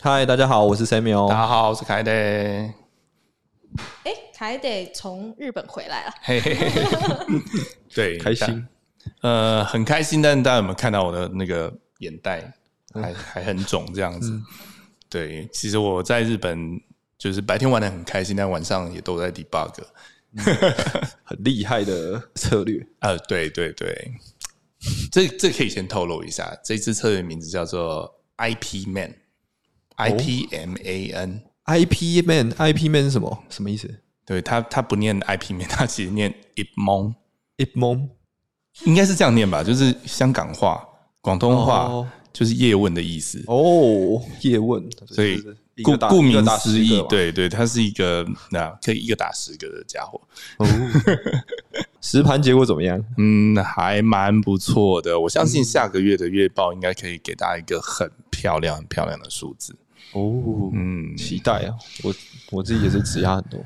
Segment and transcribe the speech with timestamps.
[0.00, 1.28] 嗨，大家好，我是 Samuel。
[1.28, 2.12] 大家好，我是凯德。
[2.12, 2.72] 哎，
[4.32, 6.70] 凯德从日本回来了，嘿嘿嘿，
[7.92, 8.64] 对，开心，
[9.22, 10.22] 呃，很开心。
[10.22, 12.52] 但大家有没有看到我的那个眼袋
[12.94, 14.40] 还还很肿这样子？
[15.10, 16.80] 对，其实我在日本
[17.18, 19.74] 就是白天玩的很开心，但晚上也都在 debug。
[21.24, 22.86] 很厉害的策略。
[23.00, 24.12] 呃，对对对，
[25.10, 28.86] 这这可以先透露一下，这支策略名字叫做 IP
[29.98, 31.42] Man，I P M A N。
[31.68, 33.44] IP man，IP man 是什么？
[33.50, 38.08] 什么意思对他，他不念 IP Man，他其实念 Ip Mon，？Ip mon
[38.84, 39.62] 应该是这样念吧？
[39.62, 40.82] 就是香港话、
[41.20, 43.42] 广东话，哦就是叶问的意思。
[43.48, 45.42] 哦，叶问，所以
[45.82, 50.18] 顾顾名思义对对，他是一个那可以一个打十个的家伙。
[50.58, 50.66] 哦，
[52.00, 53.04] 实盘结果怎么样？
[53.18, 55.20] 嗯，还蛮不错的。
[55.20, 59.76] 我相信下个月的月报应该可以给大家一个很漂亮、很漂亮的数字。
[60.18, 61.74] 哦，嗯，期待啊！
[62.02, 62.14] 我
[62.50, 63.60] 我自己也是指压很多，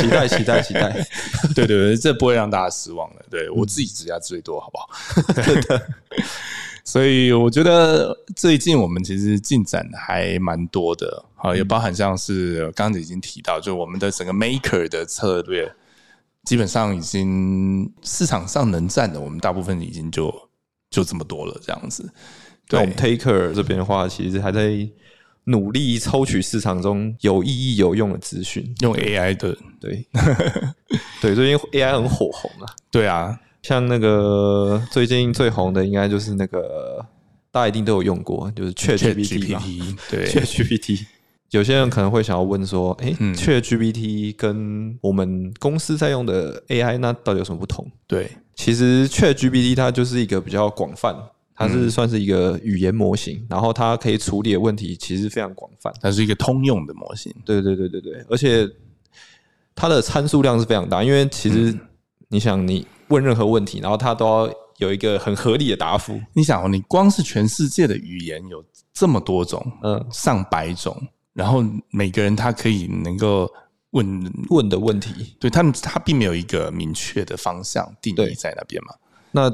[0.00, 0.92] 期待期待期待。
[1.54, 3.24] 对对对，这不会让大家失望的。
[3.30, 4.88] 对我自己指压最多，好不好？
[6.84, 15.68] 所以我觉得最近我们其实进展还蛮多的，好，也包含像是刚才已经提到，就我们的整个 maker 的策略，
[16.44, 20.32] 基本上已经市场上能占的，我们大部分已经就
[20.88, 22.08] 就这么多了，这样子。
[22.68, 24.70] 对，我们 Taker 这边的话，其实还在
[25.48, 28.74] 努力抽取市场中有意义、有用的资讯。
[28.80, 30.06] 用 AI 的，对，
[31.22, 32.66] 对，最近 AI 很火红啊。
[32.90, 37.04] 对啊，像那个最近最红的，应该就是那个
[37.50, 39.62] 大家一定都有用过，就是 ChatGPT 嘛。
[40.10, 41.04] 对 ChatGPT，
[41.50, 47.86] 有些人可能会想要问说，哎、嗯 c h a t GPT 跟我们公司在用的 AI 那到底有什么不同？
[48.08, 51.14] 对，其实 ChatGPT 它就是一个比较广泛，
[51.56, 55.92] 它嗯是算是一个语言模型，然后它可以处理的问题其实非常广泛。
[56.00, 57.34] 它是一个通用的模型。
[57.44, 58.68] 对对对对对，而且
[59.74, 61.80] 它的参数量是非常大，因为其实嗯
[62.28, 66.20] 你想，你问任何问题，然后它都要有一个很合理的答复。
[66.34, 71.00] 你想哦，你光是全世界的语言有这么多种，嗯，上百种，
[71.32, 73.48] 然后每个人他可以能够
[73.90, 78.94] 问，问的问题，对他们他并没有一个明确的方向定义在那边嘛。
[79.30, 79.50] 那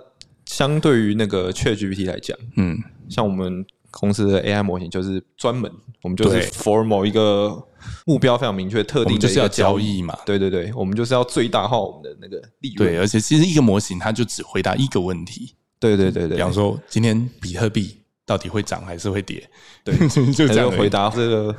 [0.53, 5.71] 相对于那个 ChatGPT 来讲，嗯，像我们公司的 AI 模型就是专门，
[6.03, 7.67] 我们就是 for 某一个
[8.05, 10.03] 目标非常明确、特定的一个我们就是要交易。
[10.03, 10.15] 嘛。
[10.27, 12.91] 对对对，我们就是要最大化我们的那个利润。
[12.91, 17.97] 对，而且其实一个模型它就只回答一个问题，对对对对，比方说今天比特币
[18.27, 19.43] 到底会涨还是会跌？
[19.83, 19.97] 对
[20.33, 21.57] 就这样而已他就回答这个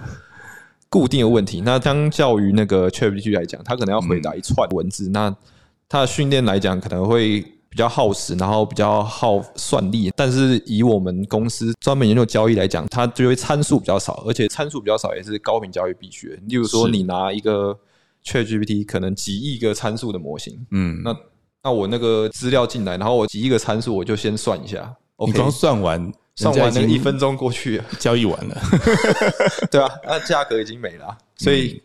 [0.89, 1.61] 固定的问题。
[1.61, 5.35] 那相较于那个 ChatGPT 来讲，它可能要回答一串文字，那
[5.89, 7.43] 它的训练来讲可能会
[7.73, 10.11] 比较耗时，然后比较耗算力。
[10.15, 16.35] 但是以我们公司专门研究交易来讲，它就会参数比较少，而且参数比较少也是高频交易必须的。
[16.45, 17.75] 例如说，你拿一个
[18.23, 21.17] ChatGPT 可能几亿个参数的模型，嗯，那
[21.63, 24.95] 那我那个资料进来，然后我几亿个参数，我就先算一下。
[25.17, 27.81] 你 OK，光算完，算完那一分钟过去。
[27.97, 28.61] 交易完了。
[29.71, 31.81] 对啊，那价格已经没了啊、所以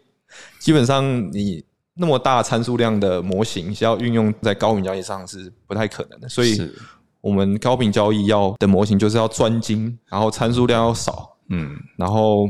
[0.59, 1.65] 基本上你
[1.99, 6.57] 那么大参数量的模型要运用在高频交易上是不太可能的，所以
[7.21, 12.49] 我们高频交易要的模型就是要专精，然后参数量要少，嗯，然后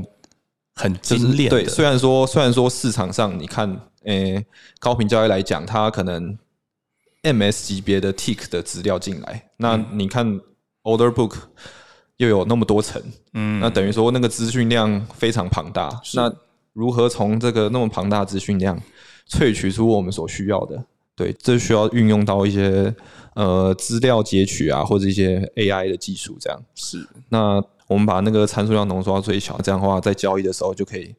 [0.75, 1.63] 很精炼的。
[1.63, 4.45] 对，虽然说虽然说市场上你看，诶、
[4.79, 6.37] 高频交易来讲，它可能
[7.23, 9.87] MS 级别的 tick 的资料进来，那嗯。
[9.93, 10.41] 你看
[10.83, 11.35] order book
[12.19, 15.89] 又有那么多层，嗯，那等于说那个资讯量非常庞大。
[16.15, 16.33] 那
[16.73, 18.81] 如何从这个那么庞大的资讯量
[19.29, 20.85] 萃取出我们所需要的？
[21.15, 22.95] 对，这需要运用到一些
[23.35, 26.63] 呃资料截取啊，或者一些 AI 的技术这样。
[26.77, 31.15] 是那我们把那个参数量浓缩到最小，这样的话，在交易的时候就可以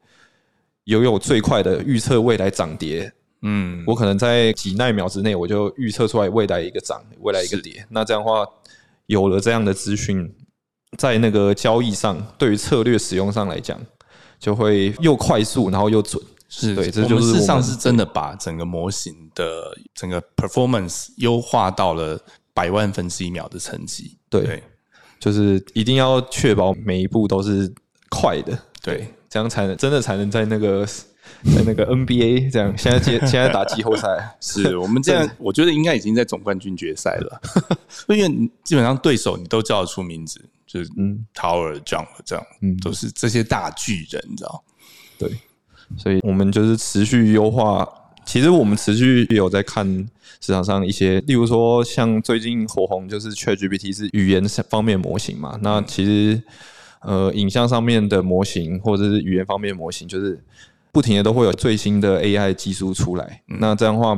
[0.86, 3.12] 拥有最快的预测未来涨跌。
[3.42, 7.86] 嗯，我可能在几奈秒之内，我就预测出来未来一个涨，未来一个跌。
[7.90, 8.46] 那这样的话，
[9.08, 10.34] 有了这样的资讯，
[10.98, 13.80] 在那个交易上，对于策略使用上来讲，
[14.40, 16.22] 就会又快速，然后又准。
[16.50, 22.20] 是对这我就是事实上是真的把整个模型的整个 performance 优化到了
[22.54, 24.18] 百万分之一秒的成绩。
[24.30, 24.64] 对对
[25.20, 27.72] 就是一定要确保每一步都是
[28.10, 34.08] 快的，对，这样才能真的才能在那个在那个 NBA 这样，现在接现在打季后赛，
[34.42, 37.42] 是我们这样， 我觉得应该已经在总冠军决赛了，
[38.08, 41.26] 因为基本上对手你都叫得出名字，就是嗯。
[41.36, 42.76] Tower Jump 这样，嗯。
[42.78, 44.64] 都是这些大巨人，你知道？
[45.18, 45.30] 对，
[45.98, 47.88] 所以我们就是持续优化。
[48.26, 49.88] 其实我们持续有在看
[50.40, 56.40] 市场上一些，例如说像最近火红就是 ChatGPT 是语言方面模型嘛，那其实
[57.02, 60.40] 呃影像上面的模型或者是语言方面的模型，就是
[60.92, 63.42] 不停的都会有最新的 AI 技术出来。
[63.48, 64.16] 那这样的话，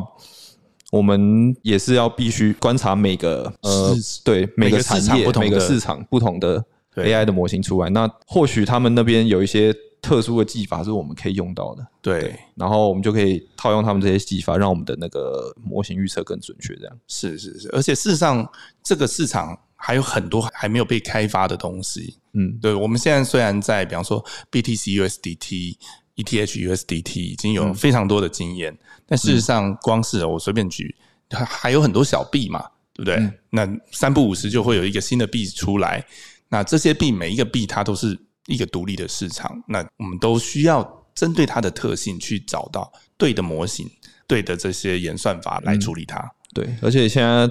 [0.92, 3.96] 我们也是要必须观察每个呃
[4.26, 6.62] 对每每个个产业每个市场不同的
[6.96, 7.90] AI 的模型出来。
[7.92, 9.74] 那或许他们那边有一些
[10.12, 11.88] 特殊的技法是我们可以用到的。
[12.02, 16.76] 对，然后我们就可以套用他们这些技法，让我们的那个模型预测更准确。
[16.76, 18.46] 这样，是是是，而且事实上，
[18.84, 22.18] 这个市场还有很多还没有被开发的东西。
[22.34, 24.22] 嗯，对，我们现在虽然在比方说
[24.52, 25.78] BTC USDT、
[26.18, 28.78] ETH USDT 已经有非常多的经验，
[29.08, 30.94] 但事实上，光是我随便举，
[31.30, 32.60] 还还有很多小币嘛，
[32.94, 33.32] 对不对？
[33.50, 36.06] 那三不五十就会有一个新的币出来，
[36.50, 43.90] 那这些币每一个币它都是一个独立的市场，那我们都需要针对它的特性去找到对的模型、
[44.28, 46.20] 对的这些演算法来处理它。
[46.54, 46.68] 对。
[46.82, 47.50] 而且现在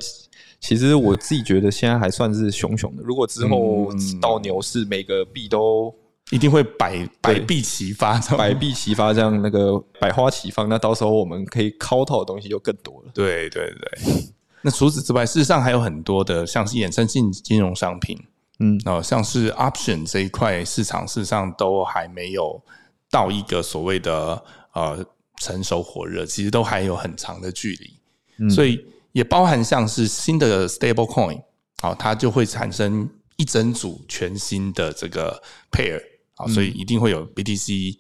[0.61, 3.03] 其实我自己觉得现在还算是熊熊的。
[3.03, 5.95] 如果之后嗯到牛市，每个币都
[6.31, 13.11] 一定会百百币齐发，百币齐发，这样那个百花齐放，那到时候我们可以敲套的东西就更多了。
[13.15, 14.25] 对对对。
[14.63, 18.19] 那除此之外，事实上还有很多的，像是衍生性金融商品，
[18.61, 22.63] 嗯，哦，像是 option 这一块市场，事实上都还没有
[23.11, 24.43] 到一个所谓的
[24.75, 25.05] 呃
[25.39, 27.91] 成熟火热，其实都还有很长的距离。
[28.39, 31.43] 嗯所以也包含像是新的 stable coin，
[31.83, 35.43] 好、它就会产生一整组全新的这个
[35.73, 36.01] pair，
[36.37, 37.97] 好、所以一定会有 BTC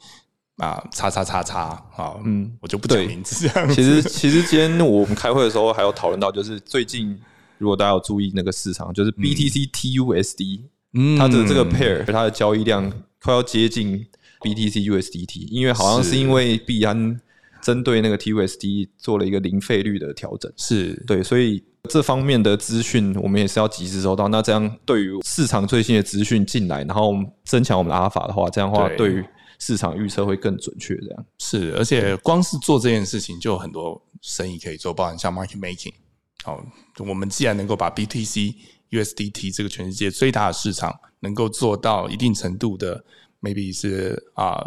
[0.56, 1.60] 啊，叉叉叉叉
[1.96, 3.74] 啊，嗯，我就不讲名字这样。
[3.74, 7.18] 其实其实今天我们开会的时候还有讨论到，就是最近
[7.60, 10.62] 如果大家有注意那个市场，就是 BTC TUSD，、
[10.94, 12.90] 嗯它的这个 pair 它的交易量
[13.22, 14.04] 快要接近
[14.40, 17.20] BTC USDT，因为好像是是因为币安
[17.62, 24.28] 针对那个 TUSD 做了一个零费率的调整，是对，所以这方面的资讯我们也是要及时收到。
[24.28, 27.14] 那这样对于市场最新的资讯进来，然后
[27.44, 29.24] 增强我们的阿尔法的话，这样的话对对于
[29.58, 30.96] 市场预测会更准确。
[30.96, 35.92] 这样，是，而且光是做这件事情就有很多生意可以做，包含像 market making。
[36.42, 36.64] 好，
[36.98, 38.54] 我们既然能够把 BTC、
[38.90, 43.04] USDT 这个全世界最大的市场能够做到一定程度的
[43.42, 44.58] ，maybe 是啊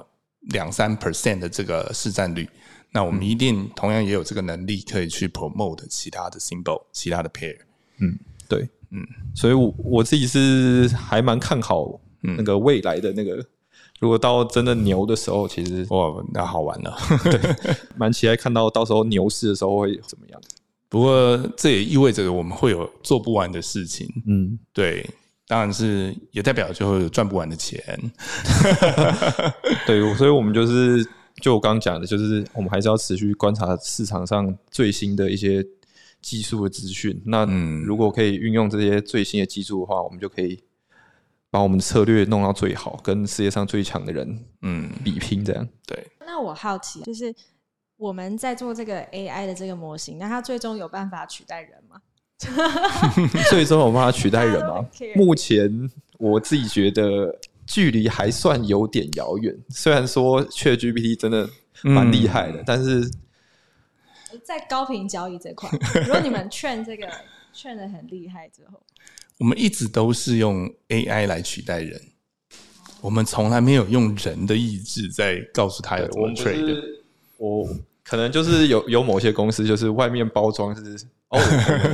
[0.51, 2.47] 两三 percent 的这个市占率，
[2.91, 7.57] 那我们一定同样也有这个能力可以去 promote 其他的 symbol、其他的 pair。
[7.97, 9.01] 嗯对，嗯，
[9.33, 13.43] 所以我我自己是还蛮看好那个未来的那个。
[13.99, 16.97] 如果到真的牛的时候，其实哇，那好玩了。
[17.95, 20.41] 蛮期待看到到时候牛市的时候会怎么样。
[20.94, 24.07] 不过这也意味着我们会有做不完的事情。
[24.28, 25.04] 嗯，对，
[25.48, 27.84] 当然是也代表就会有赚不完的钱。
[29.88, 31.04] 对，所以我们就是
[31.42, 35.66] 就我刚刚讲的，就是我们还是要持续观察市场上最新的一些
[36.22, 37.19] 技术的资讯。
[37.25, 40.62] 那嗯如果可以运用这些最新的技术的话，我们就可以
[41.50, 45.44] 把我们的策略弄到最好，跟世界上最强的人嗯，比拼。
[45.44, 47.34] 这样，对，那我好奇，就是
[47.98, 52.01] 我们在做这个 AI 的这个模型，那它最终有办法取代人吗？
[53.50, 54.86] 最终有办法取代人吗？
[55.16, 59.56] 目前我自己觉得距离还算有点遥远。
[59.69, 61.48] 虽然说 ChatGPT 真的
[61.84, 63.10] 蛮厉害的，但是
[64.44, 65.69] 在高频交易这块，
[66.06, 67.07] 如果你们劝这个
[67.54, 68.81] 劝的很厉害之后，
[69.38, 72.01] 我们一直都是用 AI 来取代人，
[73.00, 77.03] 我们从来没有用人的意志在告诉他要怎么我们 trade。
[77.44, 77.68] 是我
[78.04, 81.40] 可能就是有有某些公司就是外面包装是哦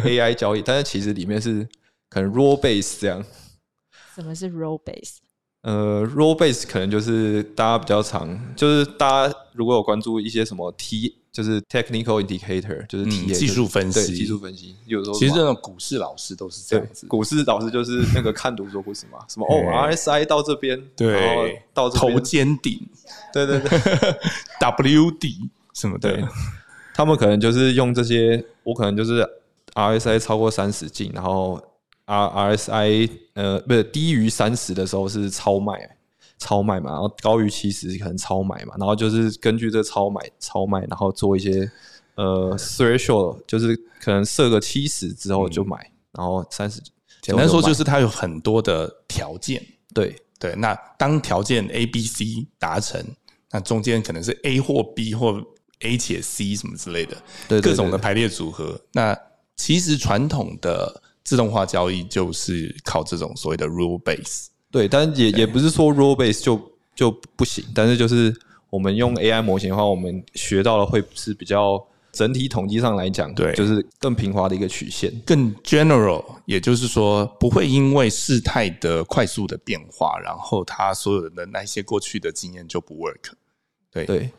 [0.03, 1.67] AI 交易，但是其实里面是
[2.09, 3.23] 可能 rule base 这样。
[4.15, 5.17] 什么是 role base？
[5.61, 13.99] 呃，rule base 可能就是大家比较常，就是大家如果有关注一些什么 T，就是 technical indicator，就是嗯 T、技术分析。
[14.07, 14.75] 对技术分析。
[14.85, 22.79] 有时候其实这种股市老师都是这样子，股市老师就是那个看图说故事嘛，什么 哦 RSI 到这边，然后对，到这头肩顶。
[23.33, 23.69] 对 对对。
[24.59, 26.11] W 底什么的。
[26.13, 26.25] 对，
[26.93, 29.27] 他们可能就是用这些，我可能就是
[29.73, 31.61] RSI 超过三十进，然后
[32.05, 35.97] R RSI 呃不是低于三十的时候是超卖，
[36.39, 41.69] 超卖嘛，然后高于七十可能超买嘛，然后就是根据这超买超卖，然后做一些
[42.15, 45.77] 呃 threshold，就是可能设个七十之后就买，
[46.13, 46.81] 然后三十
[47.21, 49.61] 简单说就是是它有很多的条件。
[49.93, 53.03] 对对，那当条件 A、B、C 达成，
[53.51, 55.43] 那中间可能是 A 或 B 或
[55.81, 57.17] A 且 C 什么之类的，
[57.61, 58.79] 各种的排列组合。
[58.93, 59.17] 那
[59.57, 64.45] 其实传统的自动化交易就是靠这种所谓的 rule base。
[64.71, 66.59] 对，但也也不是说 role base 就
[66.95, 68.33] 就不行，但是就是
[68.69, 75.11] 我们用 AI 模型的话，我们学到了会是比较整体统计上来讲，对就是更平滑的一个曲线。
[75.25, 83.31] 更 general，也就是说，不会因为事态的快速的变化，然后他所有的那些过去的经验就不 work。
[83.91, 84.29] 对对，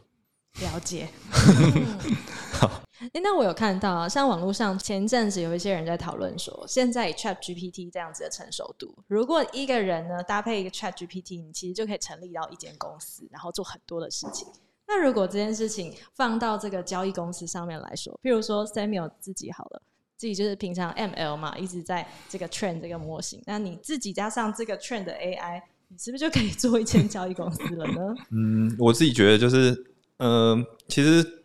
[0.60, 1.08] 了解。
[3.12, 14.46] 诶那我有看到啊，像网络上前阵子有一些人在讨论说，现在 Chat GPT 这样子的成熟度，如果一个人呢搭配一个 Chat GPT，你其实就可以成立到一间公司，然后做很多的事情。
[14.86, 19.80] 那如果这件事情放到这个交易公司上面来说，譬如说 Samuel 自己好了，
[20.16, 28.14] 自己就是平常 ML 嘛，一直在这个 train 这个模型，那你自己加上这个 train 的 AI，你是不是就可以做一间交易公司了呢？
[28.30, 29.74] 嗯，我自己觉得就是，
[30.18, 31.39] 嗯、其实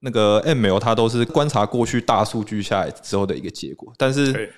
[0.00, 4.52] 那个 ML 它都是观察过去大数据下来之后的一个结果，但是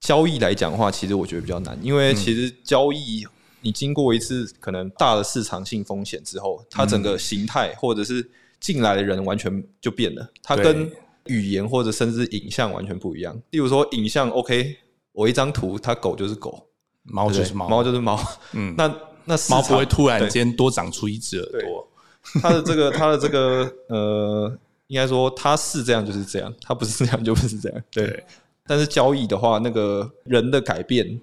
[0.00, 3.26] 交易来讲的话，其实我觉得比较难，因为其实交易
[3.62, 10.90] 你经过一次可能大的市场性风险之后，它整个形态或者是进来的人完全就变了，它跟
[11.24, 13.34] 语言或者甚至影像完全不一样。
[13.50, 14.76] 例如说影像，OK，
[15.12, 16.68] 我一张图，它狗就是狗，
[17.04, 18.20] 猫就是猫，猫就是猫，
[18.52, 18.86] 嗯那
[19.24, 21.87] 那猫不会突然间多长出一只耳朵。
[22.42, 24.58] 他的这个，他的这个，呃，
[24.88, 27.82] 应该说他是这样就是这样，他不是这样就不是这样。
[27.90, 28.24] 对，
[28.66, 31.20] 但是交易的话，那个人的改变，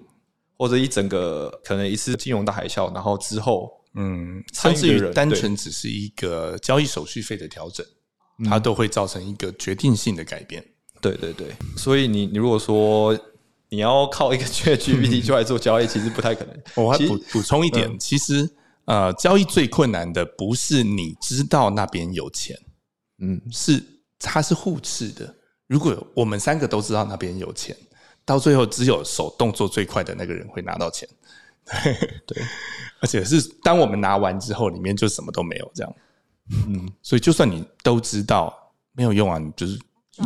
[0.58, 7.84] 或者一整个可能一次金融大海啸，然后之后，嗯，甚至于单纯只是一个交易手续费的调整，
[8.44, 10.64] 它都会造成一个决定性的改变。
[11.00, 13.16] 对对对，所以你你如果说
[13.68, 16.56] 你要靠一个 ChatGPT 就来做交易，其实不太可能。
[16.74, 18.48] 我还补补充一点，其实
[18.86, 22.58] 呃，交易最困难的不是你知道那边有钱，
[23.18, 23.82] 嗯，是
[24.18, 25.34] 它是互斥的。
[25.66, 27.76] 如果我们三个都知道那边有钱，
[28.24, 31.08] 到最后只有手动作最快的那个人会拿到钱。
[32.24, 32.40] 对，
[33.00, 35.94] 而且是当我们拿完之后，里面就什么都没有这样。
[36.68, 38.54] 嗯，所以就算你都知道
[38.92, 39.76] 没有用啊，你就是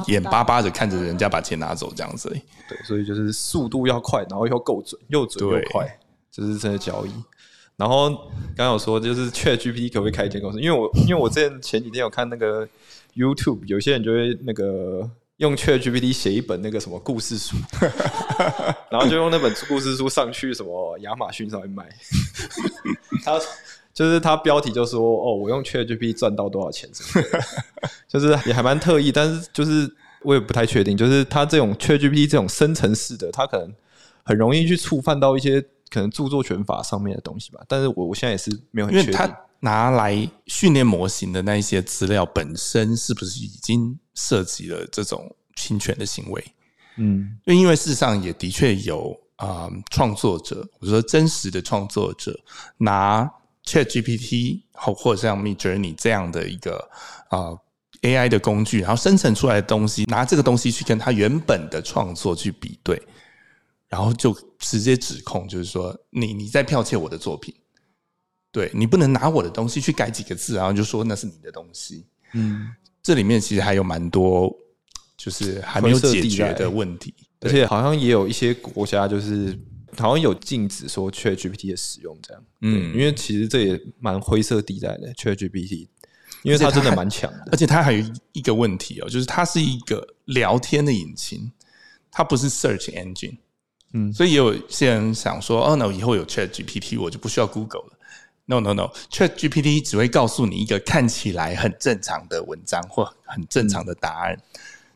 [0.09, 2.29] 眼巴巴的看着人家把钱拿走这样子。
[2.69, 5.99] 对，所以就是速度要快，然后又够准，又准又快，
[6.31, 7.11] 这是真的交易。
[7.81, 8.11] 然后
[8.55, 10.61] 刚刚有说，就是 Chat GPT 可不可以开一间公司？
[10.61, 12.69] 因为我因为我之前前几天有看那个
[13.17, 15.09] YouTube，有些人就会那个
[15.39, 17.57] 用 Chat GPT 写一本那个什么故事书，
[18.93, 21.89] 然后就用那本故事书上去什么亚马逊上面卖。
[23.25, 23.41] 他
[23.95, 26.87] 就是他标题就说哦，我用 Chat GPT 赚到多少钱，
[28.07, 33.73] 就是也还蛮特意，但是就是我也不太确定，就是他这种 Chat GPT 这种生成式的，他可能
[34.23, 37.61] 很容易去触犯到一些可能著作权法上面的东西吧。
[37.69, 39.19] 但是我我现在也是没有很因为确定。
[39.19, 46.43] 它拿来训练模型的那一些资料本身，是不是已经涉及了这种侵权的行为？
[46.97, 52.39] 嗯就因为事实上也的确有啊，呃创、作者，我说真实的创作者
[52.79, 53.31] 拿
[53.65, 56.77] Chat GPT 或或者像 Mid Journey 这样的一个
[57.29, 57.61] 啊、呃
[58.03, 63.01] AI 的工具，然后生成出来的东西，拿这个东西去跟他原本的创作去比对，
[63.91, 67.53] 然后就直接指控，就是说你你在剽窃我的作品，
[68.53, 72.07] 对你不能拿我的东西去改几个字，然后就说那是你的东西。
[72.35, 72.69] 嗯，
[73.03, 74.49] 这里面其实还有蛮多
[75.17, 79.59] 就是还没有解决的问题，而且好像也有一些国家就是
[79.99, 82.43] 好像有禁止说 Chat GPT 的使用这样。
[82.61, 85.89] 嗯嗯，因为其实这也蛮灰色地带的 Chat GPT，
[86.45, 87.49] 因为它真的蛮强的。
[87.51, 91.51] 而且它还有一个问题哦，就是它是一个聊天的引擎，
[92.13, 93.37] 它不是 search engine。
[93.93, 94.13] 嗯。
[94.13, 97.99] 所以也有些人想说，哦，那我以后有 Chat GPT，我就不需要 Google 了。
[98.47, 104.37] No No No，Chat GPT 只会告诉你一个看起来很正常的文章或很正常的答案，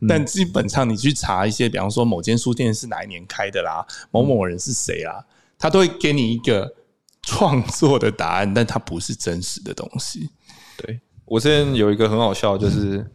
[0.09, 5.25] 但基本上你去查一些，比方说某间书店是哪一年开的啦，某某人是谁啦，
[5.59, 6.75] 他都会给你一个
[7.23, 10.31] 创作的答案，但它不是真实的东西。
[10.77, 11.01] 对。
[11.25, 13.11] 我之前有一个很好笑，就是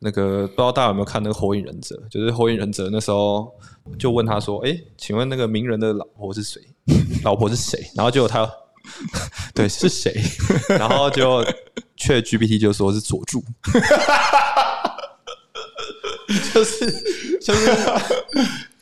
[0.00, 3.50] 那个不知道大家有没有看那个《火影忍者》，就是《火影忍者》那时候
[3.98, 6.60] 就问他说：“哎、请问那个鸣人的老婆是谁？
[7.24, 8.48] 老婆是谁？”然后结果他
[9.54, 10.14] 对是谁？
[10.68, 11.44] 然后就
[11.96, 13.42] 却 GPT 就说是佐助，
[16.54, 16.90] 就是
[17.40, 17.70] 就是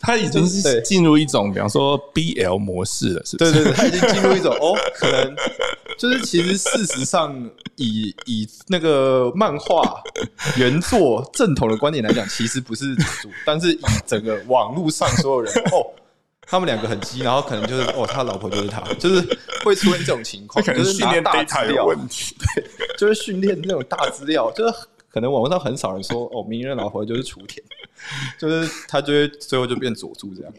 [0.07, 3.53] 他已经是进入一种，比方说 BL 模式了，是不是？
[3.53, 5.35] 对对对，他已经进入一种哦，可能
[5.99, 7.35] 就是其实事实上
[7.75, 10.01] 以以那个漫画
[10.57, 12.97] 原作正统的观点来讲，其实不是
[13.45, 15.85] 但是以整个网络上所有人哦。
[16.49, 19.21] 他们两个很激，然后可能就是哦，他老婆就是他，就是
[19.65, 22.37] 会出现这种情况，可能就是训练大资料，有问题。
[22.97, 24.73] 就是训练那种大资料，就是
[25.17, 27.65] 可能网络上很少人说哦，鸣人老婆就是雏田，
[28.39, 30.53] 就是他就会最后就变佐助这样，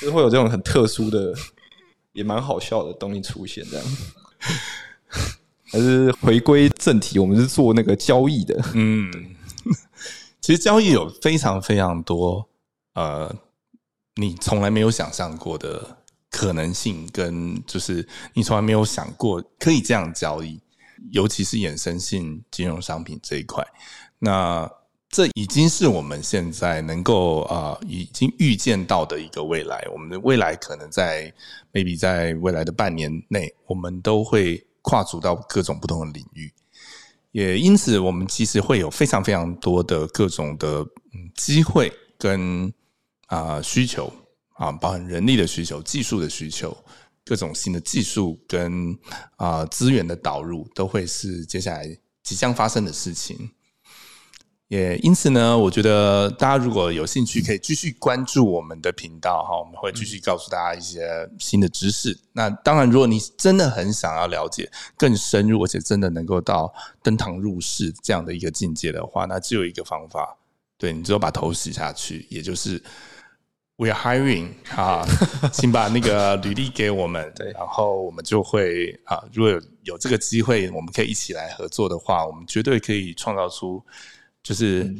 [0.00, 1.34] 就是会有这种很特殊的，
[2.12, 3.86] 也蛮好笑的东西出现这样。
[5.70, 8.58] 还是回归正题，我们是做那个交易的。
[8.72, 9.12] 嗯，
[10.40, 12.48] 其实交易有非常非常多
[12.94, 13.30] 呃，
[14.14, 15.98] 你从来没有想象过的
[16.30, 20.58] 可能性，跟就是你从来没有想过可以这样交易，
[21.10, 23.66] 尤其是衍生性金融商品这一块。
[24.18, 24.70] 那
[25.08, 29.84] 这已经是我们现在能够啊，已经预见到的一个未来。
[29.92, 31.32] 我们的未来可能在
[31.72, 36.52] maybe 在未来的半年内，我们都会跨足到各种不同的领域。
[37.32, 40.80] 也因此，我们其实会有非常非常多的各种的
[41.12, 42.72] 嗯机会跟
[43.26, 44.12] 啊需求
[44.54, 46.76] 啊，包含人力的需求、技术的需求、
[47.24, 48.98] 各种新的技术跟
[49.36, 53.50] 啊资源的导入，都会是接下来即将发生的事情。
[54.68, 62.16] 也因此呢，我觉得大家如果有兴趣，可以继续关注我们的频道哈，我们会继续告诉大家一些新的知识。
[62.34, 66.72] 那当然，如果你真的很想要了解更深入，而且真的能够到
[67.02, 70.38] 登堂入室这样的一个境界的话，那只有一个方法，
[70.78, 72.80] 对你只有把头洗下去，也就是
[73.80, 75.02] We are hiring 啊，
[75.54, 83.82] 请把那个履历给我们，对，然后我们就会啊，如果有有这个机会，我们可以一起来合作的话，我们绝对可以创造出。
[84.42, 84.94] 就是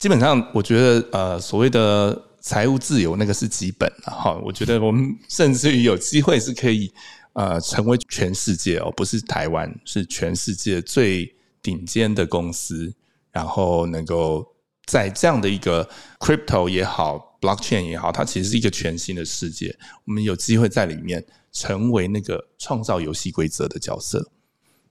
[0.00, 4.36] 基本上，我觉得呃，所谓的财务自由那个是基本了哈。
[4.42, 6.92] 我觉得我们甚至于有机会是可以
[7.34, 11.32] 呃，成为全世界哦，不是台湾，是全世界最
[11.62, 12.92] 顶尖的公司，
[13.30, 14.44] 然后能够
[14.88, 15.86] 在这样的一个
[16.18, 19.76] crypto 也好，blockchain 也好，它其实是一个全新的世界。
[20.06, 24.30] 我们有机会在里面成为那个创造游戏规则的角色。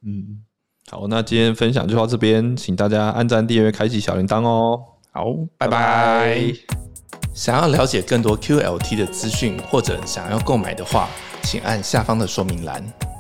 [0.04, 0.44] 嗯。
[0.90, 4.80] 好，那今天分享就到这边，请大家按赞、订阅、开启小铃铛哦。
[5.12, 5.26] 好，
[5.58, 6.54] 拜拜。
[7.34, 11.10] 想要了解更多 QLT 的资讯，或者想要购买的话，
[11.44, 13.17] 请按下方的说明栏。